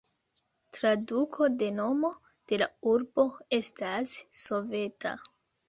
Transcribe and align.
Traduko 0.77 1.49
de 1.59 1.67
nomo 1.81 2.11
de 2.53 2.59
la 2.63 2.69
urbo 2.95 3.29
estas 3.61 4.17
"soveta". 4.43 5.17